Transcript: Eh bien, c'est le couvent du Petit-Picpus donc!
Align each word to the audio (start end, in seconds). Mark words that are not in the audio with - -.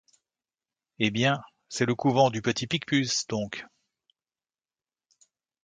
Eh 0.97 1.11
bien, 1.11 1.43
c'est 1.69 1.85
le 1.85 1.93
couvent 1.93 2.31
du 2.31 2.41
Petit-Picpus 2.41 3.27
donc! 3.29 3.67